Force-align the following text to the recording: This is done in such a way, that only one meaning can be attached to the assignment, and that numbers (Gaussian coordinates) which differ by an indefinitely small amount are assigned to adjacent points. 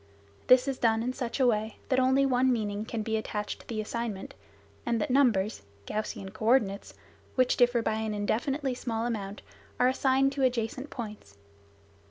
This 0.47 0.67
is 0.67 0.79
done 0.79 1.03
in 1.03 1.13
such 1.13 1.39
a 1.39 1.45
way, 1.45 1.75
that 1.89 1.99
only 1.99 2.25
one 2.25 2.51
meaning 2.51 2.85
can 2.85 3.03
be 3.03 3.17
attached 3.17 3.59
to 3.59 3.67
the 3.67 3.81
assignment, 3.81 4.33
and 4.83 4.99
that 4.99 5.11
numbers 5.11 5.61
(Gaussian 5.85 6.33
coordinates) 6.33 6.95
which 7.35 7.55
differ 7.55 7.83
by 7.83 7.97
an 7.97 8.15
indefinitely 8.15 8.73
small 8.73 9.05
amount 9.05 9.43
are 9.79 9.89
assigned 9.89 10.31
to 10.31 10.41
adjacent 10.41 10.89
points. 10.89 11.37